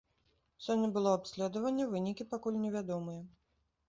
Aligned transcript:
Сёння 0.67 0.87
было 0.95 1.11
абследаванне, 1.17 1.85
вынікі 1.91 2.27
пакуль 2.31 2.57
невядомыя. 2.63 3.21